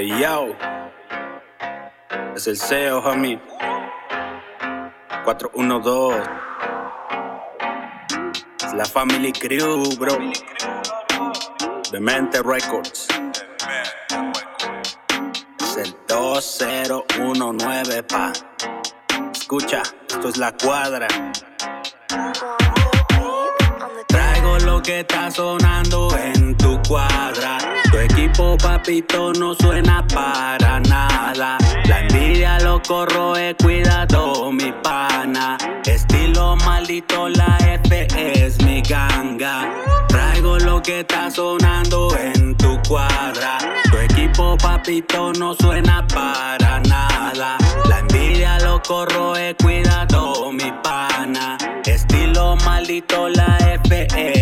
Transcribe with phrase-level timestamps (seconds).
[0.00, 0.12] Hey
[2.36, 3.40] es el CEO, homie.
[5.24, 6.22] 412.
[8.64, 10.16] Es la Family Crew, bro.
[11.90, 13.08] Demente Records.
[15.58, 18.32] Es el 2019, pa.
[19.32, 21.08] Escucha, esto es la cuadra.
[24.06, 27.67] Traigo lo que está sonando en tu cuadra.
[28.38, 31.58] Tu equipo, papito, no suena para nada.
[31.86, 35.58] La envidia lo corroe, cuidado, mi pana.
[35.84, 39.74] Estilo maldito, la F es mi ganga.
[40.06, 43.58] Traigo lo que está sonando en tu cuadra.
[43.90, 47.56] Tu equipo, papito, no suena para nada.
[47.88, 51.58] La envidia lo corroe, cuidado, mi pana.
[51.84, 54.37] Estilo maldito, la F es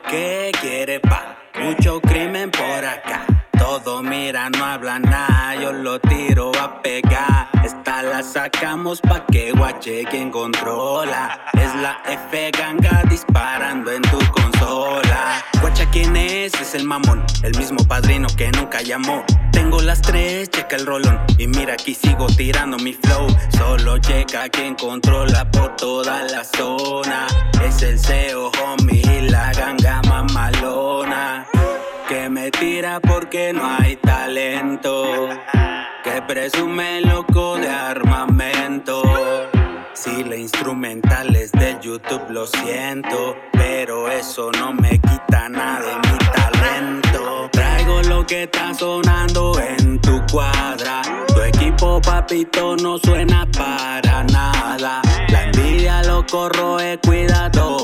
[0.00, 1.36] que quiere, pa?
[1.60, 3.26] Mucho crimen por acá.
[3.58, 7.48] Todo mira, no habla nada, yo lo tiro a pegar.
[7.64, 11.46] Esta la sacamos pa' que guache quien controla.
[11.54, 15.44] Es la F ganga disparando en tu consola.
[15.60, 19.24] Guacha quién es, es el mamón, el mismo padrino que nunca llamó.
[19.52, 21.20] Tengo las tres, checa el rolón.
[21.38, 23.28] Y mira aquí sigo tirando mi flow.
[23.56, 27.28] Solo checa quien controla por toda la zona.
[27.64, 28.81] Es el CEO, homie,
[33.32, 35.28] porque no hay talento.
[36.04, 39.02] Que presume loco de armamento.
[39.94, 43.36] Si la instrumental es de YouTube, lo siento.
[43.52, 47.48] Pero eso no me quita nada de mi talento.
[47.52, 51.00] Traigo lo que está sonando en tu cuadra.
[51.28, 55.00] Tu equipo, papito, no suena para nada.
[55.28, 57.81] La envidia lo corroe, cuidado,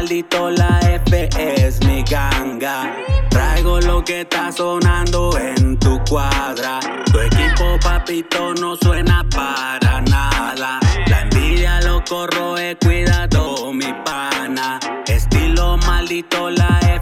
[0.00, 2.96] maldito, la F es mi ganga.
[3.28, 6.80] Traigo lo que está sonando en tu cuadra.
[7.12, 10.80] Tu equipo, papito, no suena para nada.
[11.06, 14.80] La envidia lo corroe, cuidado, mi pana.
[15.06, 16.99] Estilo maldito, la F.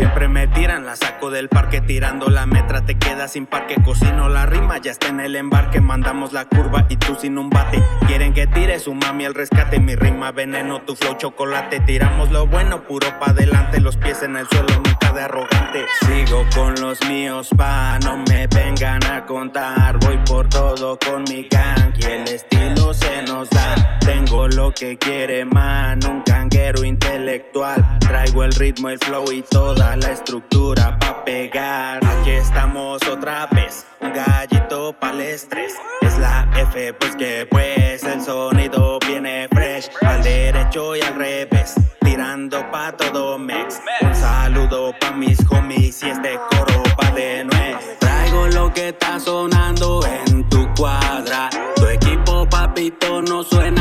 [0.00, 4.30] Siempre me tiran, la saco del parque tirando la metra, te quedas sin parque, cocino
[4.30, 7.82] la rima, ya está en el embarque, mandamos la curva y tú sin un bate.
[8.06, 12.46] Quieren que tire su mami al rescate, mi rima veneno, tu flow chocolate, tiramos lo
[12.46, 15.84] bueno, puro pa' adelante, los pies en el suelo, nunca de arrogante.
[16.06, 21.46] Sigo con los míos, pa, no me vengan a contar, voy por todo con mi
[21.46, 23.98] gang y el estilo se nos da.
[24.00, 29.89] Tengo lo que quiere man, un canguero intelectual, traigo el ritmo, el flow y toda
[29.96, 32.00] la estructura pa' pegar.
[32.04, 35.74] Aquí estamos otra vez, un gallito pa'l estrés.
[36.02, 41.74] Es la F, pues que pues el sonido viene fresh, al derecho y al revés,
[42.00, 43.80] tirando pa' todo mex.
[44.02, 47.98] Un saludo pa' mis homies y este coro pa' de nuez.
[47.98, 51.50] Traigo lo que está sonando en tu cuadra.
[51.76, 53.79] Tu equipo, papito, no suena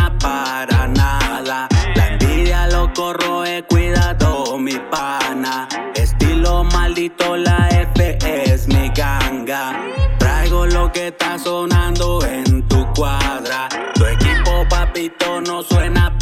[10.20, 13.68] Traigo lo que está sonando en tu cuadra.
[13.96, 16.16] Tu equipo, papito, no suena